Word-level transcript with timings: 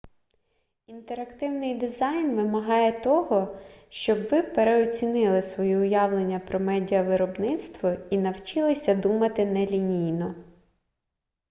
інтерактивний 0.87 1.75
дизайн 1.75 2.35
вимагає 2.35 3.01
того 3.01 3.57
щоб 3.89 4.27
ви 4.29 4.41
переоцінили 4.41 5.41
свої 5.41 5.77
уявлення 5.77 6.39
про 6.39 6.59
медіавиробництво 6.59 7.93
і 8.11 8.17
навчилися 8.17 8.95
думати 8.95 9.45
нелінійно 9.45 10.35